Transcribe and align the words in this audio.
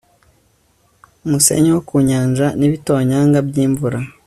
umusenyi 1.25 1.69
wo 1.75 1.81
ku 1.87 1.95
nyanja 2.09 2.47
n'ibitonyanga 2.59 3.37
by'imvura 3.47 3.97